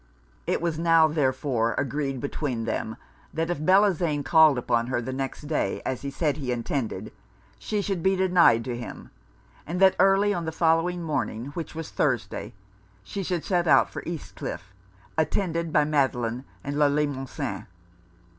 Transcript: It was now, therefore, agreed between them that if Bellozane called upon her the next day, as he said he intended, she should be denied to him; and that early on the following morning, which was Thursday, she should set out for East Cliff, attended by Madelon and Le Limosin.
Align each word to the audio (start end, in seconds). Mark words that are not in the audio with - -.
It 0.47 0.63
was 0.63 0.79
now, 0.79 1.07
therefore, 1.07 1.75
agreed 1.77 2.19
between 2.21 2.65
them 2.65 2.95
that 3.31 3.51
if 3.51 3.61
Bellozane 3.63 4.23
called 4.23 4.57
upon 4.57 4.87
her 4.87 4.99
the 4.99 5.13
next 5.13 5.41
day, 5.43 5.79
as 5.85 6.01
he 6.01 6.09
said 6.09 6.37
he 6.37 6.51
intended, 6.51 7.13
she 7.59 7.83
should 7.83 8.01
be 8.01 8.15
denied 8.15 8.63
to 8.65 8.75
him; 8.75 9.11
and 9.67 9.79
that 9.79 9.95
early 9.99 10.33
on 10.33 10.45
the 10.45 10.51
following 10.51 11.03
morning, 11.03 11.51
which 11.53 11.75
was 11.75 11.91
Thursday, 11.91 12.55
she 13.03 13.21
should 13.21 13.45
set 13.45 13.67
out 13.67 13.91
for 13.91 14.01
East 14.03 14.35
Cliff, 14.35 14.73
attended 15.19 15.71
by 15.71 15.83
Madelon 15.85 16.45
and 16.63 16.79
Le 16.79 16.89
Limosin. 16.89 17.67